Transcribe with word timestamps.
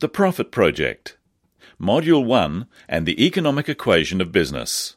The 0.00 0.08
Profit 0.08 0.52
Project, 0.52 1.16
Module 1.80 2.24
1 2.24 2.68
and 2.88 3.04
the 3.04 3.26
Economic 3.26 3.68
Equation 3.68 4.20
of 4.20 4.30
Business. 4.30 4.94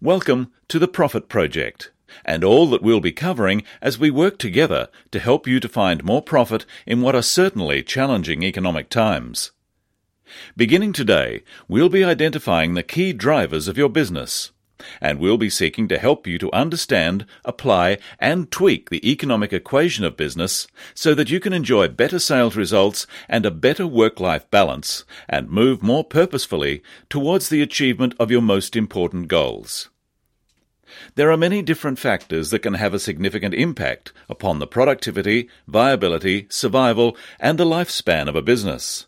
Welcome 0.00 0.52
to 0.68 0.78
the 0.78 0.86
Profit 0.86 1.28
Project 1.28 1.90
and 2.24 2.44
all 2.44 2.68
that 2.68 2.80
we'll 2.80 3.00
be 3.00 3.10
covering 3.10 3.64
as 3.82 3.98
we 3.98 4.08
work 4.08 4.38
together 4.38 4.86
to 5.10 5.18
help 5.18 5.48
you 5.48 5.58
to 5.58 5.68
find 5.68 6.04
more 6.04 6.22
profit 6.22 6.64
in 6.86 7.00
what 7.00 7.16
are 7.16 7.22
certainly 7.22 7.82
challenging 7.82 8.44
economic 8.44 8.88
times. 8.88 9.50
Beginning 10.56 10.92
today, 10.92 11.42
we'll 11.66 11.88
be 11.88 12.04
identifying 12.04 12.74
the 12.74 12.84
key 12.84 13.12
drivers 13.12 13.66
of 13.66 13.76
your 13.76 13.88
business 13.88 14.52
and 15.00 15.18
we'll 15.18 15.38
be 15.38 15.50
seeking 15.50 15.88
to 15.88 15.98
help 15.98 16.26
you 16.26 16.38
to 16.38 16.52
understand, 16.52 17.26
apply, 17.44 17.98
and 18.18 18.50
tweak 18.50 18.90
the 18.90 19.10
economic 19.10 19.52
equation 19.52 20.04
of 20.04 20.16
business 20.16 20.66
so 20.94 21.14
that 21.14 21.30
you 21.30 21.40
can 21.40 21.52
enjoy 21.52 21.88
better 21.88 22.18
sales 22.18 22.56
results 22.56 23.06
and 23.28 23.44
a 23.44 23.50
better 23.50 23.86
work 23.86 24.20
life 24.20 24.50
balance 24.50 25.04
and 25.28 25.50
move 25.50 25.82
more 25.82 26.04
purposefully 26.04 26.82
towards 27.08 27.48
the 27.48 27.62
achievement 27.62 28.14
of 28.18 28.30
your 28.30 28.42
most 28.42 28.76
important 28.76 29.28
goals. 29.28 29.88
There 31.16 31.30
are 31.30 31.36
many 31.36 31.62
different 31.62 31.98
factors 31.98 32.50
that 32.50 32.60
can 32.60 32.74
have 32.74 32.94
a 32.94 32.98
significant 32.98 33.54
impact 33.54 34.12
upon 34.28 34.58
the 34.58 34.66
productivity, 34.66 35.48
viability, 35.66 36.46
survival, 36.50 37.16
and 37.38 37.58
the 37.58 37.66
lifespan 37.66 38.28
of 38.28 38.36
a 38.36 38.42
business. 38.42 39.06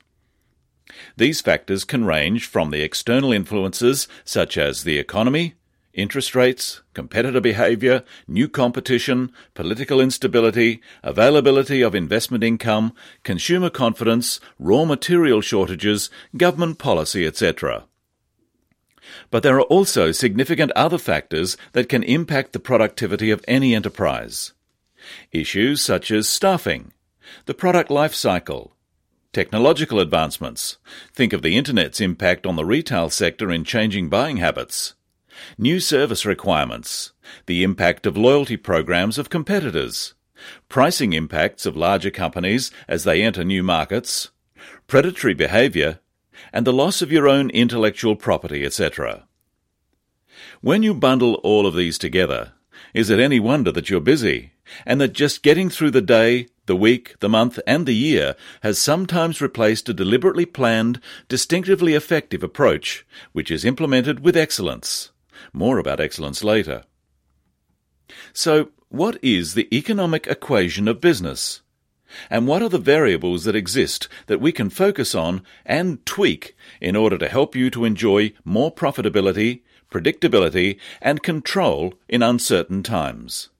These 1.16 1.41
factors 1.41 1.84
can 1.84 2.05
range 2.05 2.46
from 2.46 2.71
the 2.71 2.82
external 2.82 3.32
influences 3.32 4.09
such 4.24 4.59
as 4.59 4.84
the 4.84 4.98
economy, 4.98 5.55
interest 5.95 6.35
rates, 6.35 6.83
competitor 6.95 7.41
behavior, 7.41 8.05
new 8.29 8.49
competition, 8.49 9.33
political 9.55 10.01
instability, 10.01 10.80
availability 11.03 11.83
of 11.83 11.95
investment 11.95 12.45
income, 12.45 12.93
consumer 13.23 13.71
confidence, 13.71 14.41
raw 14.59 14.85
material 14.85 15.41
shortages, 15.41 16.11
government 16.37 16.79
policy, 16.79 17.27
etc. 17.27 17.85
But 19.30 19.43
there 19.43 19.57
are 19.57 19.63
also 19.63 20.13
significant 20.13 20.71
other 20.73 20.99
factors 20.99 21.57
that 21.73 21.88
can 21.88 22.02
impact 22.02 22.52
the 22.52 22.60
productivity 22.60 23.30
of 23.30 23.45
any 23.49 23.75
enterprise. 23.75 24.52
Issues 25.32 25.82
such 25.82 26.10
as 26.10 26.29
staffing, 26.29 26.93
the 27.47 27.54
product 27.54 27.91
life 27.91 28.15
cycle, 28.15 28.77
technological 29.32 29.99
advancements. 29.99 30.79
Think 31.13 31.32
of 31.32 31.43
the 31.43 31.57
Internet's 31.57 32.01
impact 32.01 32.47
on 32.47 32.57
the 32.57 32.65
retail 32.65 33.10
sector 33.10 33.51
in 33.51 33.65
changing 33.65 34.09
buying 34.09 34.37
habits 34.38 34.95
new 35.59 35.80
service 35.80 36.24
requirements, 36.27 37.13
the 37.46 37.63
impact 37.63 38.07
of 38.07 38.16
loyalty 38.16 38.57
programs 38.57 39.19
of 39.19 39.30
competitors, 39.30 40.15
pricing 40.69 41.13
impacts 41.13 41.66
of 41.66 41.77
larger 41.77 42.10
companies 42.10 42.71
as 42.88 43.05
they 43.05 43.23
enter 43.23 43.45
new 43.45 43.63
markets, 43.63 44.30
predatory 44.87 45.35
behavior, 45.35 46.01
and 46.52 46.66
the 46.66 46.73
loss 46.73 47.02
of 47.02 47.13
your 47.13 47.29
own 47.29 47.51
intellectual 47.51 48.16
property, 48.16 48.65
etc. 48.65 49.27
When 50.60 50.82
you 50.82 50.95
bundle 50.95 51.35
all 51.43 51.66
of 51.66 51.75
these 51.75 51.99
together, 51.99 52.52
is 52.95 53.10
it 53.10 53.21
any 53.21 53.38
wonder 53.38 53.71
that 53.73 53.91
you're 53.91 54.01
busy, 54.01 54.52
and 54.87 55.01
that 55.01 55.13
just 55.13 55.43
getting 55.43 55.69
through 55.69 55.91
the 55.91 56.01
day, 56.01 56.49
the 56.66 56.77
week, 56.77 57.19
the 57.21 57.29
month, 57.29 57.59
and 57.66 57.87
the 57.87 57.95
year 57.95 58.37
has 58.63 58.79
sometimes 58.79 59.41
replaced 59.41 59.88
a 59.88 59.95
deliberately 59.95 60.47
planned, 60.47 61.01
distinctively 61.29 61.95
effective 61.95 62.43
approach, 62.43 63.07
which 63.32 63.51
is 63.51 63.65
implemented 63.65 64.21
with 64.21 64.37
excellence? 64.37 65.10
More 65.53 65.78
about 65.78 66.00
excellence 66.00 66.44
later. 66.44 66.84
So, 68.32 68.70
what 68.88 69.19
is 69.22 69.54
the 69.54 69.75
economic 69.76 70.26
equation 70.26 70.88
of 70.88 71.00
business? 71.00 71.62
And 72.28 72.47
what 72.48 72.62
are 72.62 72.69
the 72.69 72.78
variables 72.78 73.44
that 73.44 73.54
exist 73.54 74.09
that 74.26 74.41
we 74.41 74.50
can 74.50 74.69
focus 74.69 75.15
on 75.15 75.42
and 75.65 76.04
tweak 76.04 76.56
in 76.81 76.97
order 76.97 77.16
to 77.19 77.28
help 77.28 77.54
you 77.54 77.70
to 77.70 77.84
enjoy 77.84 78.32
more 78.44 78.75
profitability, 78.75 79.62
predictability, 79.91 80.78
and 81.00 81.22
control 81.22 81.94
in 82.09 82.22
uncertain 82.22 82.82
times? 82.82 83.50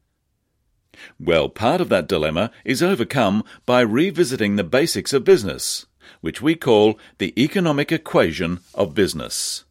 Well, 1.19 1.49
part 1.49 1.81
of 1.81 1.89
that 1.91 2.09
dilemma 2.09 2.51
is 2.65 2.83
overcome 2.83 3.45
by 3.65 3.81
revisiting 3.81 4.57
the 4.57 4.65
basics 4.65 5.13
of 5.13 5.25
business, 5.25 5.87
which 6.21 6.43
we 6.43 6.55
call 6.55 6.99
the 7.19 7.33
economic 7.41 7.93
equation 7.93 8.61
of 8.75 8.95
business. 8.95 9.65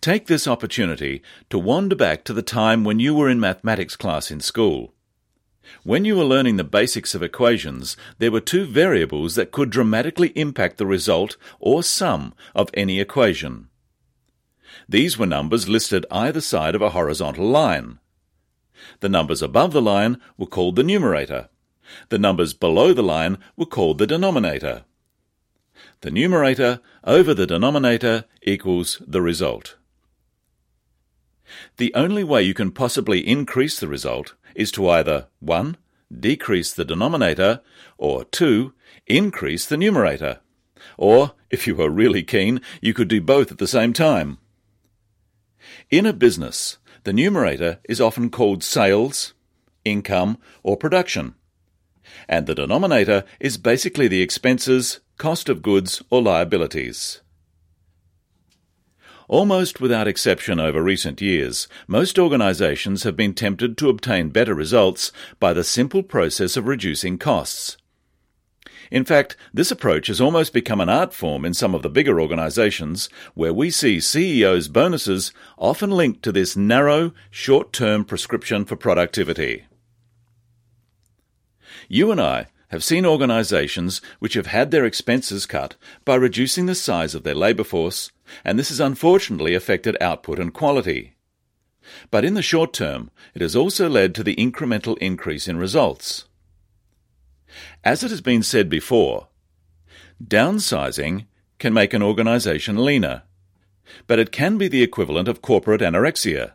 Take 0.00 0.28
this 0.28 0.48
opportunity 0.48 1.22
to 1.50 1.58
wander 1.58 1.94
back 1.94 2.24
to 2.24 2.32
the 2.32 2.40
time 2.42 2.84
when 2.84 3.00
you 3.00 3.14
were 3.14 3.28
in 3.28 3.38
mathematics 3.38 3.96
class 3.96 4.30
in 4.30 4.40
school. 4.40 4.94
When 5.82 6.06
you 6.06 6.16
were 6.16 6.24
learning 6.24 6.56
the 6.56 6.64
basics 6.64 7.14
of 7.14 7.22
equations, 7.22 7.98
there 8.18 8.30
were 8.30 8.40
two 8.40 8.64
variables 8.64 9.34
that 9.34 9.52
could 9.52 9.68
dramatically 9.68 10.28
impact 10.28 10.78
the 10.78 10.86
result 10.86 11.36
or 11.58 11.82
sum 11.82 12.32
of 12.54 12.70
any 12.72 12.98
equation. 12.98 13.68
These 14.88 15.18
were 15.18 15.26
numbers 15.26 15.68
listed 15.68 16.06
either 16.10 16.40
side 16.40 16.74
of 16.74 16.80
a 16.80 16.90
horizontal 16.90 17.46
line. 17.46 17.98
The 19.00 19.10
numbers 19.10 19.42
above 19.42 19.72
the 19.72 19.82
line 19.82 20.18
were 20.38 20.46
called 20.46 20.76
the 20.76 20.82
numerator. 20.82 21.50
The 22.08 22.18
numbers 22.18 22.54
below 22.54 22.94
the 22.94 23.02
line 23.02 23.36
were 23.54 23.66
called 23.66 23.98
the 23.98 24.06
denominator. 24.06 24.84
The 26.00 26.10
numerator 26.10 26.80
over 27.04 27.34
the 27.34 27.46
denominator 27.46 28.24
equals 28.42 29.02
the 29.06 29.20
result. 29.20 29.76
The 31.76 31.92
only 31.94 32.24
way 32.24 32.42
you 32.42 32.54
can 32.54 32.70
possibly 32.70 33.26
increase 33.26 33.78
the 33.78 33.88
result 33.88 34.34
is 34.54 34.70
to 34.72 34.88
either 34.88 35.26
1. 35.40 35.76
decrease 36.18 36.72
the 36.72 36.84
denominator, 36.84 37.60
or 37.98 38.24
2. 38.24 38.72
increase 39.06 39.66
the 39.66 39.76
numerator. 39.76 40.40
Or, 40.96 41.32
if 41.50 41.66
you 41.66 41.74
were 41.74 41.90
really 41.90 42.22
keen, 42.22 42.60
you 42.80 42.94
could 42.94 43.08
do 43.08 43.20
both 43.20 43.52
at 43.52 43.58
the 43.58 43.66
same 43.66 43.92
time. 43.92 44.38
In 45.90 46.06
a 46.06 46.12
business, 46.12 46.78
the 47.04 47.12
numerator 47.12 47.80
is 47.88 48.00
often 48.00 48.30
called 48.30 48.62
sales, 48.62 49.34
income, 49.84 50.38
or 50.62 50.76
production. 50.76 51.34
And 52.28 52.46
the 52.46 52.54
denominator 52.54 53.24
is 53.38 53.56
basically 53.56 54.08
the 54.08 54.22
expenses, 54.22 55.00
cost 55.16 55.48
of 55.48 55.62
goods, 55.62 56.02
or 56.10 56.22
liabilities. 56.22 57.20
Almost 59.30 59.80
without 59.80 60.08
exception 60.08 60.58
over 60.58 60.82
recent 60.82 61.20
years, 61.20 61.68
most 61.86 62.18
organizations 62.18 63.04
have 63.04 63.14
been 63.14 63.32
tempted 63.32 63.78
to 63.78 63.88
obtain 63.88 64.30
better 64.30 64.56
results 64.56 65.12
by 65.38 65.52
the 65.52 65.62
simple 65.62 66.02
process 66.02 66.56
of 66.56 66.66
reducing 66.66 67.16
costs. 67.16 67.76
In 68.90 69.04
fact, 69.04 69.36
this 69.54 69.70
approach 69.70 70.08
has 70.08 70.20
almost 70.20 70.52
become 70.52 70.80
an 70.80 70.88
art 70.88 71.14
form 71.14 71.44
in 71.44 71.54
some 71.54 71.76
of 71.76 71.82
the 71.82 71.88
bigger 71.88 72.20
organizations, 72.20 73.08
where 73.34 73.54
we 73.54 73.70
see 73.70 74.00
CEOs' 74.00 74.66
bonuses 74.66 75.32
often 75.56 75.92
linked 75.92 76.24
to 76.24 76.32
this 76.32 76.56
narrow, 76.56 77.12
short 77.30 77.72
term 77.72 78.04
prescription 78.04 78.64
for 78.64 78.74
productivity. 78.74 79.64
You 81.86 82.10
and 82.10 82.20
I 82.20 82.46
have 82.70 82.82
seen 82.82 83.06
organizations 83.06 84.00
which 84.18 84.34
have 84.34 84.46
had 84.46 84.72
their 84.72 84.84
expenses 84.84 85.46
cut 85.46 85.76
by 86.04 86.16
reducing 86.16 86.66
the 86.66 86.74
size 86.74 87.14
of 87.14 87.22
their 87.22 87.34
labor 87.36 87.64
force, 87.64 88.10
and 88.44 88.58
this 88.58 88.68
has 88.68 88.80
unfortunately 88.80 89.54
affected 89.54 89.96
output 90.00 90.38
and 90.38 90.52
quality. 90.52 91.14
But 92.10 92.24
in 92.24 92.34
the 92.34 92.42
short 92.42 92.72
term, 92.72 93.10
it 93.34 93.42
has 93.42 93.56
also 93.56 93.88
led 93.88 94.14
to 94.14 94.22
the 94.22 94.36
incremental 94.36 94.98
increase 94.98 95.48
in 95.48 95.56
results. 95.56 96.26
As 97.82 98.04
it 98.04 98.10
has 98.10 98.20
been 98.20 98.42
said 98.42 98.68
before, 98.68 99.28
downsizing 100.22 101.26
can 101.58 101.72
make 101.72 101.92
an 101.92 102.02
organization 102.02 102.84
leaner, 102.84 103.22
but 104.06 104.18
it 104.18 104.32
can 104.32 104.58
be 104.58 104.68
the 104.68 104.82
equivalent 104.82 105.28
of 105.28 105.42
corporate 105.42 105.80
anorexia. 105.80 106.52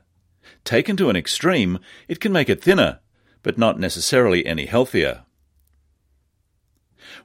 Taken 0.63 0.95
to 0.97 1.09
an 1.09 1.15
extreme, 1.15 1.79
it 2.07 2.19
can 2.19 2.31
make 2.31 2.49
it 2.49 2.63
thinner, 2.63 2.99
but 3.43 3.57
not 3.57 3.79
necessarily 3.79 4.45
any 4.45 4.65
healthier. 4.65 5.23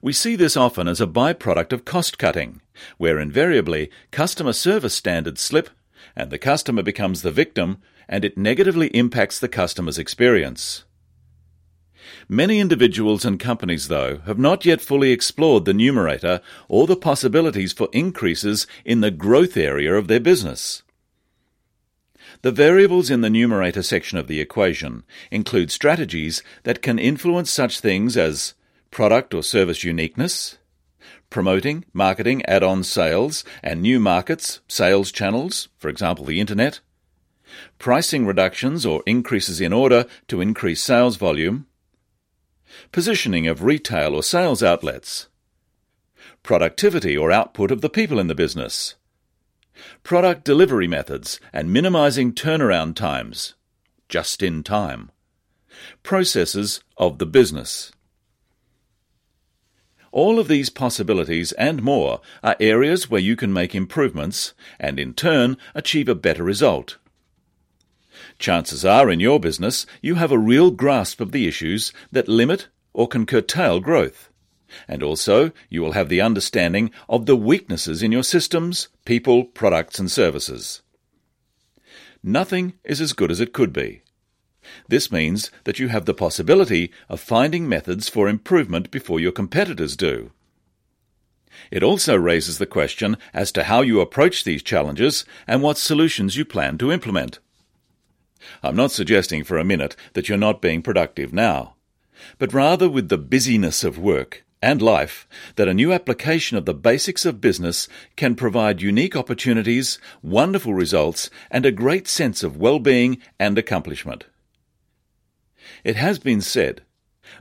We 0.02 0.12
see 0.12 0.36
this 0.36 0.56
often 0.56 0.88
as 0.88 1.00
a 1.00 1.06
byproduct 1.06 1.72
of 1.72 1.84
cost 1.84 2.18
cutting, 2.18 2.60
where 2.98 3.18
invariably 3.18 3.90
customer 4.10 4.52
service 4.52 4.94
standards 4.94 5.40
slip 5.40 5.70
and 6.16 6.30
the 6.30 6.38
customer 6.38 6.82
becomes 6.82 7.22
the 7.22 7.30
victim 7.30 7.78
and 8.08 8.24
it 8.24 8.36
negatively 8.36 8.88
impacts 8.88 9.38
the 9.38 9.48
customer's 9.48 9.98
experience. 9.98 10.84
Many 12.28 12.60
individuals 12.60 13.24
and 13.24 13.38
companies, 13.38 13.88
though, 13.88 14.18
have 14.26 14.38
not 14.38 14.64
yet 14.64 14.80
fully 14.80 15.12
explored 15.12 15.64
the 15.64 15.74
numerator 15.74 16.40
or 16.68 16.86
the 16.86 16.96
possibilities 16.96 17.72
for 17.72 17.88
increases 17.92 18.66
in 18.84 19.00
the 19.00 19.10
growth 19.10 19.56
area 19.56 19.94
of 19.94 20.08
their 20.08 20.20
business. 20.20 20.82
The 22.42 22.52
variables 22.52 23.10
in 23.10 23.20
the 23.20 23.30
numerator 23.30 23.82
section 23.82 24.16
of 24.16 24.26
the 24.26 24.40
equation 24.40 25.04
include 25.30 25.70
strategies 25.70 26.42
that 26.62 26.82
can 26.82 26.98
influence 26.98 27.50
such 27.50 27.80
things 27.80 28.16
as 28.16 28.54
product 28.90 29.34
or 29.34 29.42
service 29.42 29.84
uniqueness, 29.84 30.56
promoting, 31.30 31.84
marketing, 31.92 32.44
add 32.46 32.62
on 32.62 32.82
sales, 32.82 33.44
and 33.62 33.80
new 33.80 33.98
markets, 33.98 34.60
sales 34.68 35.10
channels, 35.12 35.68
for 35.78 35.88
example, 35.88 36.24
the 36.24 36.40
Internet, 36.40 36.80
pricing 37.78 38.26
reductions 38.26 38.84
or 38.84 39.02
increases 39.06 39.60
in 39.60 39.72
order 39.72 40.06
to 40.28 40.40
increase 40.40 40.82
sales 40.82 41.16
volume, 41.16 41.66
positioning 42.92 43.46
of 43.46 43.62
retail 43.62 44.14
or 44.14 44.22
sales 44.22 44.62
outlets, 44.62 45.28
productivity 46.42 47.16
or 47.16 47.30
output 47.30 47.70
of 47.70 47.80
the 47.80 47.90
people 47.90 48.18
in 48.18 48.26
the 48.26 48.34
business, 48.34 48.96
product 50.02 50.44
delivery 50.44 50.88
methods 50.88 51.40
and 51.52 51.72
minimizing 51.72 52.32
turnaround 52.32 52.94
times, 52.94 53.54
just 54.08 54.42
in 54.42 54.62
time, 54.62 55.10
processes 56.02 56.82
of 56.96 57.18
the 57.18 57.26
business. 57.26 57.92
All 60.12 60.40
of 60.40 60.48
these 60.48 60.70
possibilities 60.70 61.52
and 61.52 61.82
more 61.82 62.20
are 62.42 62.56
areas 62.58 63.08
where 63.08 63.20
you 63.20 63.36
can 63.36 63.52
make 63.52 63.74
improvements 63.74 64.54
and 64.78 64.98
in 64.98 65.14
turn 65.14 65.56
achieve 65.74 66.08
a 66.08 66.14
better 66.14 66.42
result. 66.42 66.96
Chances 68.38 68.84
are 68.84 69.10
in 69.10 69.20
your 69.20 69.38
business 69.38 69.86
you 70.02 70.16
have 70.16 70.32
a 70.32 70.38
real 70.38 70.70
grasp 70.70 71.20
of 71.20 71.32
the 71.32 71.46
issues 71.46 71.92
that 72.10 72.28
limit 72.28 72.68
or 72.92 73.06
can 73.06 73.24
curtail 73.24 73.80
growth. 73.80 74.30
And 74.88 75.02
also, 75.02 75.52
you 75.68 75.82
will 75.82 75.92
have 75.92 76.08
the 76.08 76.20
understanding 76.20 76.90
of 77.08 77.26
the 77.26 77.36
weaknesses 77.36 78.02
in 78.02 78.12
your 78.12 78.22
systems, 78.22 78.88
people, 79.04 79.44
products, 79.44 79.98
and 79.98 80.10
services. 80.10 80.82
Nothing 82.22 82.74
is 82.84 83.00
as 83.00 83.12
good 83.12 83.30
as 83.30 83.40
it 83.40 83.52
could 83.52 83.72
be. 83.72 84.02
This 84.88 85.10
means 85.10 85.50
that 85.64 85.78
you 85.78 85.88
have 85.88 86.04
the 86.04 86.14
possibility 86.14 86.92
of 87.08 87.20
finding 87.20 87.68
methods 87.68 88.08
for 88.08 88.28
improvement 88.28 88.90
before 88.90 89.20
your 89.20 89.32
competitors 89.32 89.96
do. 89.96 90.32
It 91.70 91.82
also 91.82 92.16
raises 92.16 92.58
the 92.58 92.66
question 92.66 93.16
as 93.34 93.52
to 93.52 93.64
how 93.64 93.82
you 93.82 94.00
approach 94.00 94.44
these 94.44 94.62
challenges 94.62 95.24
and 95.46 95.62
what 95.62 95.78
solutions 95.78 96.36
you 96.36 96.44
plan 96.44 96.78
to 96.78 96.92
implement. 96.92 97.38
I'm 98.62 98.76
not 98.76 98.92
suggesting 98.92 99.44
for 99.44 99.58
a 99.58 99.64
minute 99.64 99.96
that 100.14 100.28
you're 100.28 100.38
not 100.38 100.62
being 100.62 100.82
productive 100.82 101.32
now, 101.32 101.74
but 102.38 102.54
rather 102.54 102.88
with 102.88 103.08
the 103.08 103.18
busyness 103.18 103.84
of 103.84 103.98
work 103.98 104.44
and 104.62 104.82
life 104.82 105.26
that 105.56 105.68
a 105.68 105.74
new 105.74 105.92
application 105.92 106.56
of 106.56 106.66
the 106.66 106.74
basics 106.74 107.24
of 107.24 107.40
business 107.40 107.88
can 108.16 108.34
provide 108.34 108.82
unique 108.82 109.16
opportunities, 109.16 109.98
wonderful 110.22 110.74
results, 110.74 111.30
and 111.50 111.64
a 111.64 111.72
great 111.72 112.06
sense 112.06 112.42
of 112.42 112.56
well-being 112.56 113.18
and 113.38 113.58
accomplishment. 113.58 114.26
It 115.84 115.96
has 115.96 116.18
been 116.18 116.40
said, 116.40 116.82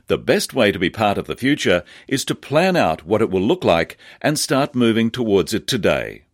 the 0.06 0.18
best 0.18 0.54
way 0.54 0.72
to 0.72 0.78
be 0.78 0.90
part 0.90 1.18
of 1.18 1.26
the 1.26 1.36
future 1.36 1.82
is 2.06 2.24
to 2.26 2.34
plan 2.34 2.76
out 2.76 3.06
what 3.06 3.22
it 3.22 3.30
will 3.30 3.40
look 3.40 3.64
like 3.64 3.96
and 4.20 4.38
start 4.38 4.74
moving 4.74 5.10
towards 5.10 5.52
it 5.52 5.66
today. 5.66 6.24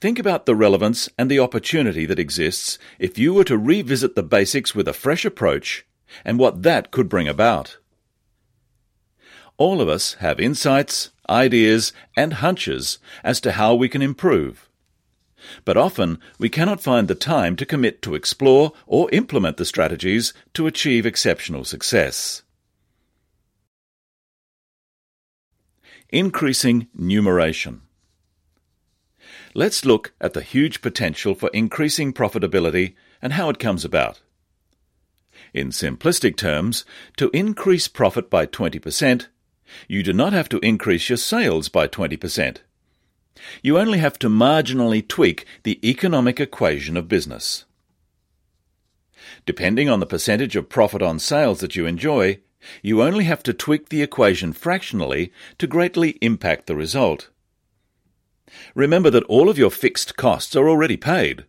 Think 0.00 0.18
about 0.18 0.46
the 0.46 0.54
relevance 0.54 1.08
and 1.18 1.30
the 1.30 1.40
opportunity 1.40 2.06
that 2.06 2.18
exists 2.18 2.78
if 2.98 3.18
you 3.18 3.34
were 3.34 3.44
to 3.44 3.58
revisit 3.58 4.14
the 4.14 4.22
basics 4.22 4.74
with 4.74 4.88
a 4.88 4.92
fresh 4.92 5.24
approach 5.24 5.84
and 6.24 6.38
what 6.38 6.62
that 6.62 6.90
could 6.90 7.08
bring 7.08 7.28
about. 7.28 7.78
All 9.56 9.80
of 9.80 9.88
us 9.88 10.14
have 10.14 10.40
insights, 10.40 11.10
ideas, 11.28 11.92
and 12.16 12.34
hunches 12.34 12.98
as 13.22 13.40
to 13.40 13.52
how 13.52 13.74
we 13.74 13.88
can 13.88 14.02
improve. 14.02 14.68
But 15.64 15.76
often 15.76 16.18
we 16.38 16.48
cannot 16.48 16.82
find 16.82 17.08
the 17.08 17.14
time 17.14 17.56
to 17.56 17.66
commit 17.66 18.02
to 18.02 18.14
explore 18.14 18.72
or 18.86 19.10
implement 19.10 19.56
the 19.56 19.64
strategies 19.64 20.32
to 20.54 20.66
achieve 20.66 21.06
exceptional 21.06 21.64
success. 21.64 22.42
Increasing 26.10 26.88
numeration. 26.94 27.82
Let's 29.54 29.84
look 29.84 30.12
at 30.20 30.32
the 30.32 30.42
huge 30.42 30.82
potential 30.82 31.34
for 31.34 31.48
increasing 31.50 32.12
profitability 32.12 32.94
and 33.22 33.32
how 33.32 33.48
it 33.48 33.58
comes 33.58 33.84
about. 33.84 34.20
In 35.52 35.68
simplistic 35.68 36.36
terms, 36.36 36.84
to 37.16 37.30
increase 37.32 37.88
profit 37.88 38.28
by 38.28 38.46
20%, 38.46 39.28
you 39.88 40.02
do 40.02 40.12
not 40.12 40.32
have 40.32 40.48
to 40.50 40.58
increase 40.58 41.08
your 41.08 41.16
sales 41.16 41.68
by 41.68 41.88
20%. 41.88 42.58
You 43.62 43.78
only 43.78 43.98
have 43.98 44.18
to 44.20 44.28
marginally 44.28 45.06
tweak 45.06 45.44
the 45.64 45.80
economic 45.88 46.40
equation 46.40 46.96
of 46.96 47.08
business. 47.08 47.64
Depending 49.46 49.88
on 49.88 50.00
the 50.00 50.06
percentage 50.06 50.56
of 50.56 50.68
profit 50.68 51.02
on 51.02 51.18
sales 51.18 51.60
that 51.60 51.76
you 51.76 51.86
enjoy, 51.86 52.40
you 52.82 53.02
only 53.02 53.24
have 53.24 53.42
to 53.42 53.52
tweak 53.52 53.88
the 53.88 54.02
equation 54.02 54.52
fractionally 54.52 55.32
to 55.58 55.66
greatly 55.66 56.10
impact 56.20 56.66
the 56.66 56.76
result. 56.76 57.28
Remember 58.74 59.10
that 59.10 59.24
all 59.24 59.48
of 59.48 59.58
your 59.58 59.70
fixed 59.70 60.16
costs 60.16 60.54
are 60.54 60.68
already 60.68 60.96
paid, 60.96 61.44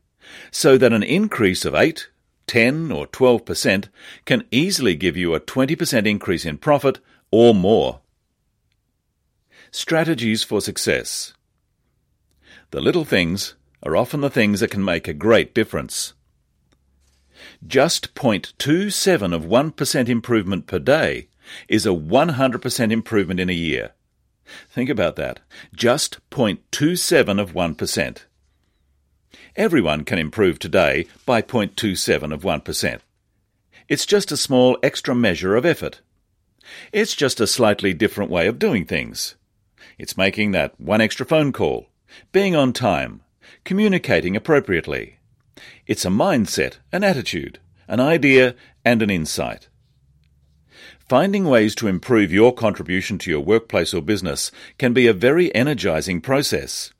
so 0.51 0.77
that 0.77 0.93
an 0.93 1.03
increase 1.03 1.65
of 1.65 1.75
8, 1.75 2.09
10, 2.47 2.91
or 2.91 3.07
12% 3.07 3.89
can 4.25 4.43
easily 4.51 4.95
give 4.95 5.15
you 5.15 5.33
a 5.33 5.39
20% 5.39 6.07
increase 6.07 6.45
in 6.45 6.57
profit 6.57 6.99
or 7.31 7.53
more. 7.53 8.01
Strategies 9.71 10.43
for 10.43 10.61
success. 10.61 11.34
The 12.75 12.81
little 12.81 13.05
things 13.05 13.55
are 13.83 13.95
often 13.95 14.19
the 14.19 14.29
things 14.29 14.59
that 14.59 14.69
can 14.69 14.83
make 14.83 15.07
a 15.07 15.13
great 15.13 15.53
difference. 15.53 16.11
Just 17.65 18.13
0.27 18.15 19.33
of 19.33 19.45
1% 19.45 20.09
improvement 20.09 20.67
per 20.67 20.79
day 20.79 21.29
is 21.69 21.85
a 21.85 21.91
100% 21.91 22.91
improvement 22.91 23.39
in 23.39 23.49
a 23.49 23.53
year. 23.53 23.91
Think 24.69 24.89
about 24.89 25.15
that. 25.15 25.39
Just 25.73 26.19
0.27 26.31 27.39
of 27.39 27.53
1%. 27.53 28.17
Everyone 29.55 30.03
can 30.03 30.19
improve 30.19 30.59
today 30.59 31.07
by 31.25 31.41
0.27 31.41 32.33
of 32.33 32.41
1%. 32.41 32.99
It's 33.87 34.05
just 34.05 34.33
a 34.33 34.35
small 34.35 34.77
extra 34.83 35.15
measure 35.15 35.55
of 35.55 35.65
effort. 35.65 36.01
It's 36.91 37.15
just 37.15 37.39
a 37.39 37.47
slightly 37.47 37.93
different 37.93 38.31
way 38.31 38.47
of 38.47 38.59
doing 38.59 38.83
things. 38.83 39.35
It's 39.97 40.17
making 40.17 40.51
that 40.51 40.77
one 40.77 40.99
extra 40.99 41.25
phone 41.25 41.53
call, 41.53 41.87
being 42.31 42.55
on 42.55 42.73
time, 42.73 43.21
communicating 43.63 44.35
appropriately. 44.35 45.17
It's 45.87 46.05
a 46.05 46.09
mindset, 46.09 46.77
an 46.91 47.03
attitude, 47.03 47.59
an 47.87 47.99
idea, 47.99 48.55
and 48.83 49.01
an 49.01 49.09
insight. 49.09 49.67
Finding 51.07 51.45
ways 51.45 51.75
to 51.75 51.87
improve 51.87 52.33
your 52.33 52.53
contribution 52.53 53.19
to 53.19 53.29
your 53.29 53.41
workplace 53.41 53.93
or 53.93 54.01
business 54.01 54.51
can 54.79 54.91
be 54.91 55.05
a 55.05 55.13
very 55.13 55.53
energizing 55.53 56.19
process. 56.19 56.91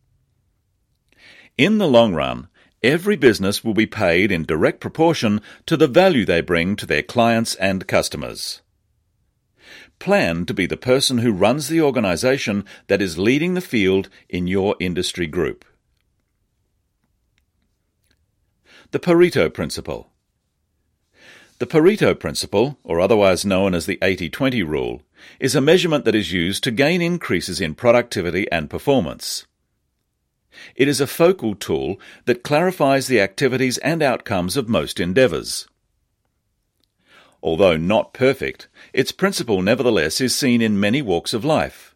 In 1.58 1.80
the 1.80 1.88
long 1.88 2.14
run, 2.14 2.48
every 2.84 3.16
business 3.16 3.64
will 3.64 3.74
be 3.74 3.88
paid 3.88 4.32
in 4.32 4.44
direct 4.44 4.80
proportion 4.80 5.42
to 5.66 5.76
the 5.76 5.88
value 5.88 6.24
they 6.24 6.42
bring 6.42 6.76
to 6.76 6.86
their 6.86 7.02
clients 7.02 7.56
and 7.56 7.88
customers. 7.88 8.62
Plan 10.00 10.45
to 10.45 10.53
be 10.53 10.65
the 10.65 10.77
person 10.77 11.19
who 11.19 11.31
runs 11.31 11.68
the 11.68 11.81
organization 11.81 12.65
that 12.88 13.01
is 13.01 13.18
leading 13.18 13.54
the 13.54 13.61
field 13.61 14.09
in 14.30 14.47
your 14.47 14.75
industry 14.80 15.28
group. 15.28 15.66
The 18.92 18.99
Pareto 18.99 19.54
Principle 19.54 20.09
the 21.57 21.66
Pareto 21.66 22.19
principle, 22.19 22.78
or 22.83 22.99
otherwise 22.99 23.45
known 23.45 23.73
as 23.73 23.85
the 23.85 23.95
80-20 24.02 24.68
rule, 24.68 25.02
is 25.40 25.56
a 25.56 25.61
measurement 25.61 26.04
that 26.04 26.14
is 26.16 26.33
used 26.33 26.66
to 26.66 26.71
gain 26.71 27.02
increases 27.02 27.61
in 27.61 27.75
productivity 27.75 28.45
and 28.52 28.69
performance. 28.69 29.45
It 30.75 30.90
is 30.90 30.99
a 30.99 31.07
focal 31.07 31.56
tool 31.56 31.97
that 32.25 32.44
clarifies 32.44 33.07
the 33.07 33.21
activities 33.21 33.78
and 33.78 34.04
outcomes 34.04 34.57
of 34.57 34.68
most 34.68 34.99
endeavours. 34.99 35.66
Although 37.45 37.78
not 37.78 38.11
perfect, 38.11 38.68
its 38.92 39.11
principle 39.11 39.61
nevertheless 39.61 40.19
is 40.19 40.35
seen 40.35 40.64
in 40.64 40.80
many 40.80 41.04
walks 41.04 41.31
of 41.31 41.45
life. 41.45 41.94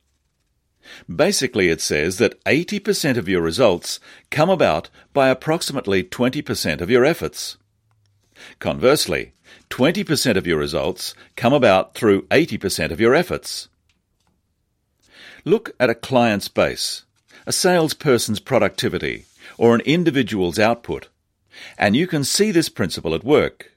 Basically, 1.14 1.70
it 1.70 1.82
says 1.82 2.20
that 2.20 2.40
80% 2.44 3.18
of 3.18 3.28
your 3.28 3.42
results 3.42 4.00
come 4.30 4.52
about 4.52 4.92
by 5.12 5.30
approximately 5.30 6.04
20% 6.04 6.82
of 6.82 6.92
your 6.92 7.04
efforts. 7.04 7.58
Conversely, 8.60 9.34
20% 9.72 10.36
of 10.38 10.46
your 10.46 10.60
results 10.60 11.16
come 11.36 11.54
about 11.54 11.96
through 11.96 12.28
80% 12.28 12.92
of 12.92 13.02
your 13.02 13.16
efforts. 13.16 13.70
Look 15.46 15.72
at 15.80 15.90
a 15.90 15.96
client's 15.96 16.48
base, 16.48 17.06
a 17.48 17.52
salesperson's 17.52 18.40
productivity, 18.40 19.26
or 19.58 19.74
an 19.74 19.82
individual's 19.82 20.60
output, 20.60 21.08
and 21.76 21.96
you 21.96 22.06
can 22.06 22.24
see 22.24 22.52
this 22.52 22.70
principle 22.70 23.16
at 23.16 23.24
work. 23.24 23.72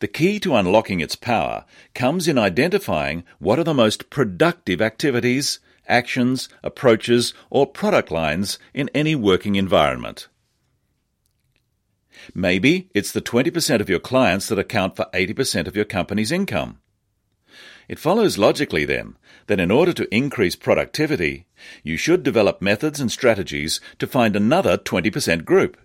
The 0.00 0.08
key 0.08 0.38
to 0.40 0.54
unlocking 0.54 1.00
its 1.00 1.16
power 1.16 1.64
comes 1.94 2.28
in 2.28 2.38
identifying 2.38 3.24
what 3.38 3.58
are 3.58 3.64
the 3.64 3.74
most 3.74 4.10
productive 4.10 4.80
activities, 4.80 5.58
actions, 5.88 6.48
approaches, 6.62 7.34
or 7.50 7.66
product 7.66 8.10
lines 8.10 8.58
in 8.72 8.90
any 8.94 9.14
working 9.14 9.56
environment. 9.56 10.28
Maybe 12.34 12.90
it's 12.94 13.12
the 13.12 13.22
20% 13.22 13.80
of 13.80 13.88
your 13.88 13.98
clients 13.98 14.48
that 14.48 14.58
account 14.58 14.96
for 14.96 15.06
80% 15.14 15.66
of 15.66 15.76
your 15.76 15.84
company's 15.84 16.32
income. 16.32 16.78
It 17.88 17.98
follows 17.98 18.36
logically, 18.38 18.84
then, 18.84 19.16
that 19.46 19.60
in 19.60 19.70
order 19.70 19.94
to 19.94 20.14
increase 20.14 20.54
productivity, 20.54 21.46
you 21.82 21.96
should 21.96 22.22
develop 22.22 22.60
methods 22.60 23.00
and 23.00 23.10
strategies 23.10 23.80
to 23.98 24.06
find 24.06 24.36
another 24.36 24.76
20% 24.76 25.44
group. 25.44 25.78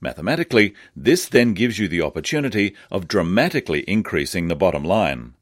Mathematically, 0.00 0.74
this 0.94 1.26
then 1.26 1.54
gives 1.54 1.78
you 1.78 1.88
the 1.88 2.02
opportunity 2.02 2.74
of 2.90 3.08
dramatically 3.08 3.84
increasing 3.88 4.48
the 4.48 4.56
bottom 4.56 4.84
line. 4.84 5.34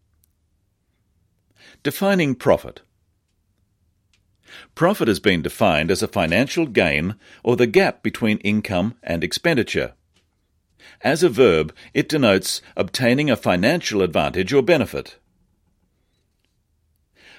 Defining 1.83 2.35
profit. 2.35 2.83
Profit 4.75 5.09
has 5.09 5.21
been 5.21 5.43
defined 5.43 5.91
as 5.91 6.03
a 6.03 6.09
financial 6.09 6.67
gain 6.67 7.17
or 7.43 7.57
the 7.57 7.67
gap 7.67 8.03
between 8.03 8.39
income 8.39 8.95
and 9.03 9.23
expenditure. 9.23 9.95
As 11.03 11.23
a 11.23 11.29
verb, 11.29 11.75
it 11.95 12.09
denotes 12.09 12.63
obtaining 12.77 13.31
a 13.31 13.37
financial 13.37 14.03
advantage 14.03 14.53
or 14.53 14.63
benefit. 14.63 15.17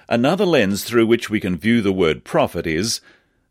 Another 0.07 0.45
lens 0.45 0.83
through 0.83 1.05
which 1.05 1.29
we 1.29 1.39
can 1.39 1.57
view 1.57 1.81
the 1.81 1.93
word 1.93 2.23
profit 2.23 2.65
is 2.65 3.01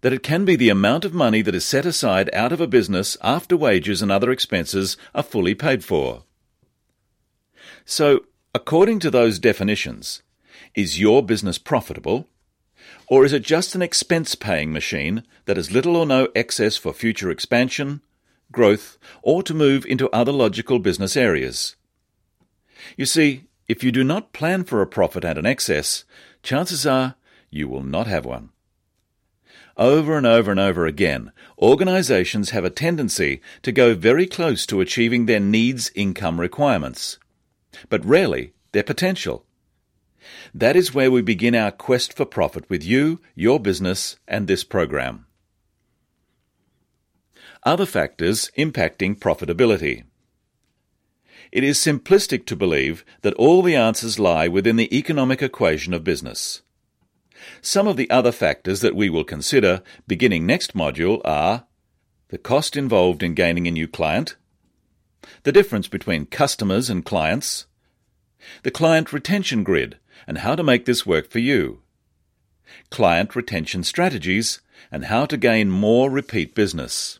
that 0.01 0.13
it 0.13 0.23
can 0.23 0.45
be 0.45 0.57
the 0.57 0.69
amount 0.69 1.05
of 1.05 1.15
money 1.15 1.43
that 1.43 1.55
is 1.55 1.65
set 1.65 1.85
aside 1.85 2.31
out 2.33 2.53
of 2.53 2.61
a 2.61 2.67
business 2.67 3.17
after 3.23 3.57
wages 3.57 4.01
and 4.01 4.13
other 4.13 4.31
expenses 4.31 4.97
are 5.15 5.23
fully 5.23 5.55
paid 5.55 5.85
for. 5.85 6.25
So, 7.85 8.25
according 8.55 9.01
to 9.01 9.11
those 9.11 9.39
definitions, 9.39 10.23
is 10.75 11.01
your 11.01 11.23
business 11.23 11.59
profitable? 11.59 12.29
Or 13.09 13.25
is 13.25 13.33
it 13.33 13.43
just 13.43 13.75
an 13.75 13.83
expense 13.83 14.35
paying 14.35 14.73
machine 14.73 15.25
that 15.47 15.57
has 15.57 15.73
little 15.73 15.97
or 15.97 16.07
no 16.07 16.29
excess 16.35 16.77
for 16.77 16.93
future 16.93 17.31
expansion, 17.31 18.03
growth, 18.53 18.99
or 19.23 19.43
to 19.43 19.55
move 19.55 19.87
into 19.87 20.11
other 20.11 20.33
logical 20.33 20.79
business 20.79 21.17
areas? 21.17 21.77
You 22.97 23.07
see, 23.07 23.45
if 23.67 23.83
you 23.83 23.91
do 23.91 24.05
not 24.05 24.33
plan 24.33 24.65
for 24.65 24.81
a 24.81 24.87
profit 24.87 25.25
and 25.25 25.39
an 25.39 25.47
excess, 25.47 26.05
chances 26.43 26.87
are 26.87 27.17
you 27.51 27.69
will 27.69 27.83
not 27.83 28.07
have 28.07 28.25
one. 28.25 28.51
Over 29.77 30.17
and 30.17 30.27
over 30.27 30.51
and 30.51 30.59
over 30.59 30.87
again, 30.87 31.33
organizations 31.59 32.51
have 32.51 32.65
a 32.65 32.71
tendency 32.71 33.41
to 33.63 33.71
go 33.71 33.95
very 33.95 34.27
close 34.27 34.67
to 34.67 34.81
achieving 34.81 35.27
their 35.27 35.41
needs 35.41 35.91
income 35.95 36.41
requirements, 36.41 37.19
but 37.89 38.05
rarely 38.05 38.53
their 38.73 38.83
potential. 38.83 39.45
That 40.53 40.77
is 40.77 40.95
where 40.95 41.11
we 41.11 41.23
begin 41.23 41.55
our 41.55 41.71
quest 41.71 42.13
for 42.13 42.25
profit 42.25 42.69
with 42.69 42.85
you, 42.85 43.21
your 43.35 43.61
business, 43.61 44.17
and 44.27 44.47
this 44.47 44.65
program. 44.65 45.27
Other 47.63 47.87
factors 47.87 48.51
impacting 48.57 49.19
profitability. 49.19 50.05
It 51.51 51.65
is 51.65 51.79
simplistic 51.79 52.47
to 52.47 52.57
believe 52.57 53.05
that 53.23 53.35
all 53.35 53.63
the 53.63 53.77
answers 53.77 54.19
lie 54.19 54.49
within 54.49 54.77
the 54.77 54.97
economic 54.97 55.43
equation 55.43 55.95
of 55.95 56.05
business. 56.05 56.63
Some 57.61 57.87
of 57.87 57.97
the 57.97 58.11
other 58.11 58.33
factors 58.33 58.81
that 58.81 58.97
we 58.97 59.09
will 59.09 59.25
consider 59.25 59.83
beginning 60.07 60.47
next 60.47 60.75
module 60.75 61.21
are 61.25 61.67
the 62.29 62.39
cost 62.39 62.77
involved 62.77 63.23
in 63.23 63.35
gaining 63.35 63.67
a 63.67 63.71
new 63.71 63.89
client, 63.89 64.37
the 65.43 65.53
difference 65.53 65.89
between 65.89 66.27
customers 66.27 66.91
and 66.91 67.05
clients, 67.05 67.67
the 68.63 68.71
client 68.71 69.13
retention 69.13 69.65
grid 69.65 69.99
and 70.27 70.39
how 70.39 70.55
to 70.55 70.63
make 70.63 70.85
this 70.85 71.07
work 71.07 71.31
for 71.31 71.39
you, 71.39 71.83
client 72.91 73.35
retention 73.35 73.83
strategies, 73.83 74.61
and 74.93 75.07
how 75.07 75.27
to 75.27 75.37
gain 75.37 75.71
more 75.71 76.11
repeat 76.11 76.55
business. 76.55 77.19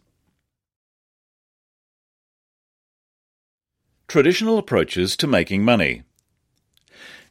Traditional 4.07 4.59
approaches 4.59 5.17
to 5.17 5.27
making 5.27 5.65
money. 5.65 6.03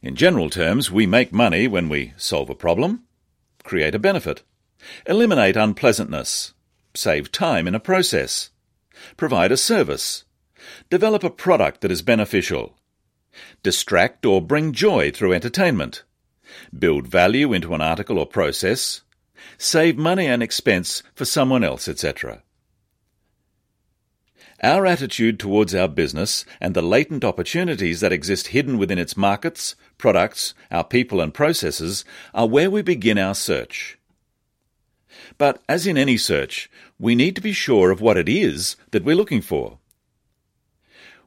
In 0.00 0.14
general 0.14 0.48
terms, 0.48 0.90
we 0.90 1.06
make 1.06 1.32
money 1.32 1.66
when 1.66 1.88
we 1.88 2.12
solve 2.16 2.50
a 2.50 2.54
problem, 2.54 3.04
create 3.64 3.94
a 3.94 3.98
benefit, 3.98 4.42
eliminate 5.06 5.56
unpleasantness, 5.56 6.54
save 6.94 7.32
time 7.32 7.66
in 7.66 7.74
a 7.74 7.80
process, 7.80 8.50
provide 9.16 9.50
a 9.50 9.56
service, 9.56 10.24
develop 10.88 11.24
a 11.24 11.30
product 11.30 11.80
that 11.80 11.90
is 11.90 12.02
beneficial, 12.02 12.76
distract 13.62 14.24
or 14.24 14.40
bring 14.40 14.72
joy 14.72 15.10
through 15.10 15.32
entertainment, 15.32 16.04
build 16.76 17.06
value 17.06 17.52
into 17.52 17.74
an 17.74 17.80
article 17.80 18.18
or 18.18 18.26
process, 18.26 19.02
save 19.56 19.96
money 19.96 20.26
and 20.26 20.42
expense 20.42 21.02
for 21.14 21.24
someone 21.24 21.64
else, 21.64 21.88
etc. 21.88 22.42
Our 24.60 24.86
attitude 24.86 25.38
towards 25.38 25.72
our 25.72 25.86
business 25.86 26.44
and 26.60 26.74
the 26.74 26.82
latent 26.82 27.24
opportunities 27.24 28.00
that 28.00 28.12
exist 28.12 28.48
hidden 28.48 28.76
within 28.76 28.98
its 28.98 29.16
markets, 29.16 29.76
products, 29.98 30.52
our 30.70 30.82
people 30.82 31.20
and 31.20 31.32
processes 31.32 32.04
are 32.34 32.48
where 32.48 32.68
we 32.68 32.82
begin 32.82 33.18
our 33.18 33.36
search. 33.36 33.98
But 35.36 35.62
as 35.68 35.86
in 35.86 35.96
any 35.96 36.16
search, 36.16 36.68
we 36.98 37.14
need 37.14 37.36
to 37.36 37.40
be 37.40 37.52
sure 37.52 37.92
of 37.92 38.00
what 38.00 38.16
it 38.16 38.28
is 38.28 38.74
that 38.90 39.04
we're 39.04 39.14
looking 39.14 39.42
for. 39.42 39.78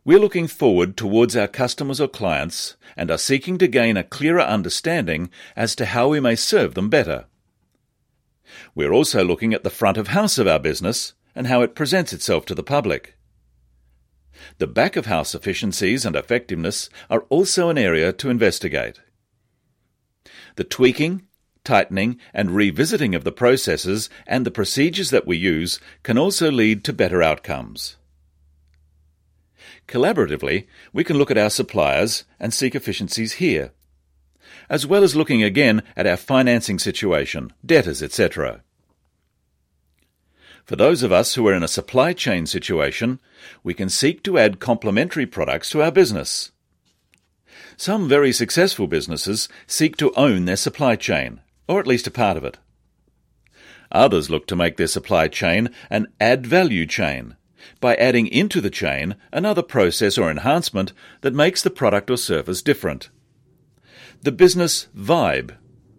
We're 0.03 0.19
looking 0.19 0.47
forward 0.47 0.97
towards 0.97 1.37
our 1.37 1.47
customers 1.47 2.01
or 2.01 2.09
clients 2.09 2.75
and 2.97 3.09
are 3.09 3.17
seeking 3.17 3.57
to 3.59 3.67
gain 3.67 3.95
a 3.95 4.03
clearer 4.03 4.41
understanding 4.41 5.29
as 5.55 5.73
to 5.75 5.85
how 5.85 6.09
we 6.09 6.19
may 6.19 6.35
serve 6.35 6.73
them 6.73 6.89
better. 6.89 7.25
We're 8.75 8.91
also 8.91 9.23
looking 9.23 9.53
at 9.53 9.63
the 9.63 9.69
front 9.69 9.97
of 9.97 10.09
house 10.09 10.37
of 10.37 10.47
our 10.47 10.59
business 10.59 11.13
and 11.33 11.47
how 11.47 11.61
it 11.61 11.75
presents 11.75 12.11
itself 12.11 12.45
to 12.47 12.55
the 12.55 12.63
public. 12.63 13.15
The 14.57 14.67
back 14.67 14.95
of 14.95 15.05
house 15.05 15.35
efficiencies 15.35 16.05
and 16.05 16.15
effectiveness 16.15 16.89
are 17.09 17.21
also 17.29 17.69
an 17.69 17.77
area 17.77 18.13
to 18.13 18.29
investigate. 18.29 18.99
The 20.55 20.63
tweaking, 20.63 21.27
tightening, 21.63 22.19
and 22.33 22.51
revisiting 22.51 23.15
of 23.15 23.23
the 23.23 23.31
processes 23.31 24.09
and 24.25 24.45
the 24.45 24.51
procedures 24.51 25.09
that 25.09 25.27
we 25.27 25.37
use 25.37 25.79
can 26.03 26.17
also 26.17 26.51
lead 26.51 26.83
to 26.85 26.93
better 26.93 27.21
outcomes. 27.21 27.97
Collaboratively, 29.87 30.67
we 30.93 31.03
can 31.03 31.17
look 31.17 31.31
at 31.31 31.37
our 31.37 31.49
suppliers 31.49 32.23
and 32.39 32.53
seek 32.53 32.75
efficiencies 32.75 33.33
here, 33.33 33.71
as 34.69 34.87
well 34.87 35.03
as 35.03 35.15
looking 35.15 35.43
again 35.43 35.83
at 35.95 36.07
our 36.07 36.17
financing 36.17 36.79
situation, 36.79 37.51
debtors, 37.65 38.01
etc. 38.01 38.63
For 40.65 40.75
those 40.75 41.03
of 41.03 41.11
us 41.11 41.35
who 41.35 41.47
are 41.47 41.53
in 41.53 41.63
a 41.63 41.67
supply 41.67 42.13
chain 42.13 42.45
situation, 42.45 43.19
we 43.63 43.73
can 43.73 43.89
seek 43.89 44.23
to 44.23 44.37
add 44.37 44.59
complementary 44.59 45.25
products 45.25 45.69
to 45.71 45.81
our 45.81 45.91
business. 45.91 46.51
Some 47.77 48.07
very 48.07 48.31
successful 48.31 48.87
businesses 48.87 49.49
seek 49.67 49.97
to 49.97 50.13
own 50.15 50.45
their 50.45 50.55
supply 50.55 50.95
chain, 50.95 51.41
or 51.67 51.79
at 51.79 51.87
least 51.87 52.07
a 52.07 52.11
part 52.11 52.37
of 52.37 52.43
it. 52.43 52.57
Others 53.91 54.29
look 54.29 54.47
to 54.47 54.55
make 54.55 54.77
their 54.77 54.87
supply 54.87 55.27
chain 55.27 55.69
an 55.89 56.07
add 56.19 56.45
value 56.45 56.85
chain 56.85 57.35
by 57.79 57.95
adding 57.95 58.27
into 58.27 58.61
the 58.61 58.69
chain 58.69 59.15
another 59.31 59.61
process 59.61 60.17
or 60.17 60.31
enhancement 60.31 60.93
that 61.21 61.33
makes 61.33 61.61
the 61.61 61.69
product 61.69 62.09
or 62.09 62.17
service 62.17 62.61
different. 62.61 63.09
The 64.21 64.31
business 64.31 64.87
vibe, 64.95 65.55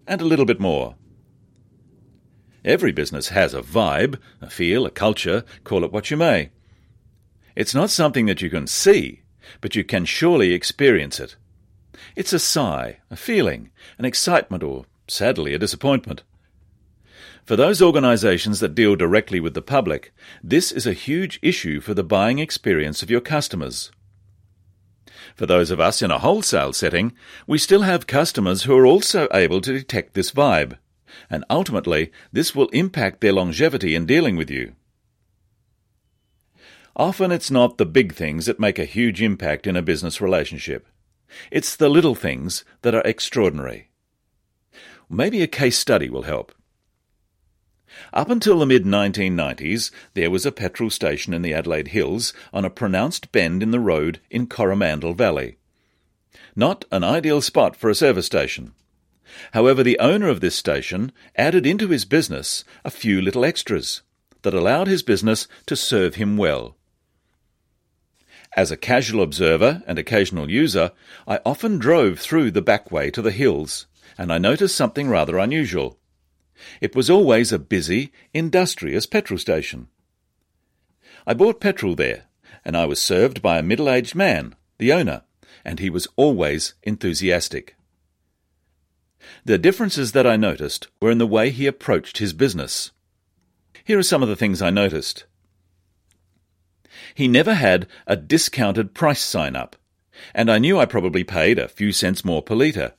and 0.06 0.20
a 0.20 0.24
little 0.24 0.46
bit 0.46 0.60
more. 0.60 0.94
Every 2.64 2.92
business 2.92 3.28
has 3.28 3.54
a 3.54 3.62
vibe, 3.62 4.18
a 4.40 4.48
feel, 4.48 4.86
a 4.86 4.90
culture, 4.90 5.44
call 5.64 5.84
it 5.84 5.92
what 5.92 6.10
you 6.10 6.16
may. 6.16 6.50
It's 7.56 7.74
not 7.74 7.90
something 7.90 8.26
that 8.26 8.40
you 8.40 8.50
can 8.50 8.68
see, 8.68 9.22
but 9.60 9.74
you 9.74 9.82
can 9.82 10.04
surely 10.04 10.52
experience 10.52 11.18
it. 11.18 11.36
It's 12.14 12.32
a 12.32 12.38
sigh, 12.38 12.98
a 13.10 13.16
feeling, 13.16 13.70
an 13.98 14.04
excitement, 14.04 14.62
or 14.62 14.86
sadly, 15.08 15.54
a 15.54 15.58
disappointment. 15.58 16.22
For 17.44 17.56
those 17.56 17.82
organizations 17.82 18.60
that 18.60 18.76
deal 18.76 18.94
directly 18.94 19.40
with 19.40 19.54
the 19.54 19.62
public, 19.62 20.12
this 20.44 20.70
is 20.70 20.86
a 20.86 20.92
huge 20.92 21.40
issue 21.42 21.80
for 21.80 21.94
the 21.94 22.04
buying 22.04 22.38
experience 22.38 23.02
of 23.02 23.10
your 23.10 23.20
customers. 23.20 23.90
For 25.34 25.46
those 25.46 25.72
of 25.72 25.80
us 25.80 26.00
in 26.00 26.12
a 26.12 26.20
wholesale 26.20 26.72
setting, 26.72 27.12
we 27.48 27.58
still 27.58 27.82
have 27.82 28.06
customers 28.06 28.62
who 28.62 28.76
are 28.78 28.86
also 28.86 29.26
able 29.32 29.60
to 29.62 29.72
detect 29.72 30.14
this 30.14 30.30
vibe 30.30 30.76
and 31.30 31.44
ultimately 31.50 32.12
this 32.32 32.54
will 32.54 32.68
impact 32.68 33.20
their 33.20 33.32
longevity 33.32 33.94
in 33.94 34.06
dealing 34.06 34.36
with 34.36 34.50
you. 34.50 34.74
Often 36.94 37.32
it's 37.32 37.50
not 37.50 37.78
the 37.78 37.86
big 37.86 38.14
things 38.14 38.46
that 38.46 38.60
make 38.60 38.78
a 38.78 38.84
huge 38.84 39.22
impact 39.22 39.66
in 39.66 39.76
a 39.76 39.82
business 39.82 40.20
relationship. 40.20 40.86
It's 41.50 41.74
the 41.74 41.88
little 41.88 42.14
things 42.14 42.64
that 42.82 42.94
are 42.94 43.02
extraordinary. 43.04 43.88
Maybe 45.08 45.42
a 45.42 45.46
case 45.46 45.78
study 45.78 46.10
will 46.10 46.22
help. 46.22 46.52
Up 48.12 48.30
until 48.30 48.58
the 48.58 48.66
mid 48.66 48.84
1990s, 48.84 49.90
there 50.14 50.30
was 50.30 50.46
a 50.46 50.52
petrol 50.52 50.90
station 50.90 51.34
in 51.34 51.42
the 51.42 51.52
Adelaide 51.52 51.88
Hills 51.88 52.32
on 52.52 52.64
a 52.64 52.70
pronounced 52.70 53.32
bend 53.32 53.62
in 53.62 53.70
the 53.70 53.80
road 53.80 54.20
in 54.30 54.46
Coromandel 54.46 55.14
Valley. 55.14 55.56
Not 56.56 56.84
an 56.90 57.04
ideal 57.04 57.40
spot 57.40 57.76
for 57.76 57.90
a 57.90 57.94
service 57.94 58.26
station. 58.26 58.72
However, 59.52 59.82
the 59.82 59.98
owner 59.98 60.28
of 60.28 60.40
this 60.40 60.56
station 60.56 61.12
added 61.36 61.66
into 61.66 61.88
his 61.88 62.04
business 62.04 62.64
a 62.84 62.90
few 62.90 63.20
little 63.20 63.44
extras 63.44 64.02
that 64.42 64.54
allowed 64.54 64.88
his 64.88 65.02
business 65.02 65.48
to 65.66 65.76
serve 65.76 66.16
him 66.16 66.36
well. 66.36 66.76
As 68.54 68.70
a 68.70 68.76
casual 68.76 69.22
observer 69.22 69.82
and 69.86 69.98
occasional 69.98 70.50
user, 70.50 70.92
I 71.26 71.40
often 71.44 71.78
drove 71.78 72.18
through 72.18 72.50
the 72.50 72.60
back 72.60 72.90
way 72.90 73.10
to 73.10 73.22
the 73.22 73.30
hills, 73.30 73.86
and 74.18 74.32
I 74.32 74.38
noticed 74.38 74.76
something 74.76 75.08
rather 75.08 75.38
unusual. 75.38 75.98
It 76.80 76.94
was 76.94 77.08
always 77.08 77.50
a 77.50 77.58
busy, 77.58 78.12
industrious 78.34 79.06
petrol 79.06 79.38
station. 79.38 79.88
I 81.26 81.34
bought 81.34 81.60
petrol 81.60 81.94
there, 81.94 82.24
and 82.64 82.76
I 82.76 82.84
was 82.84 83.00
served 83.00 83.40
by 83.40 83.58
a 83.58 83.62
middle 83.62 83.88
aged 83.88 84.14
man, 84.14 84.54
the 84.78 84.92
owner, 84.92 85.22
and 85.64 85.78
he 85.78 85.88
was 85.88 86.08
always 86.16 86.74
enthusiastic. 86.82 87.76
The 89.44 89.58
differences 89.58 90.12
that 90.12 90.26
I 90.26 90.36
noticed 90.36 90.88
were 91.00 91.10
in 91.10 91.18
the 91.18 91.26
way 91.26 91.50
he 91.50 91.66
approached 91.66 92.18
his 92.18 92.32
business. 92.32 92.90
Here 93.84 93.98
are 93.98 94.02
some 94.02 94.22
of 94.22 94.28
the 94.28 94.36
things 94.36 94.62
I 94.62 94.70
noticed. 94.70 95.24
He 97.14 97.28
never 97.28 97.54
had 97.54 97.86
a 98.06 98.16
discounted 98.16 98.94
price 98.94 99.20
sign 99.20 99.56
up, 99.56 99.76
and 100.34 100.50
I 100.50 100.58
knew 100.58 100.78
I 100.78 100.86
probably 100.86 101.24
paid 101.24 101.58
a 101.58 101.68
few 101.68 101.92
cents 101.92 102.24
more 102.24 102.42
per 102.42 102.54
litre. 102.54 102.94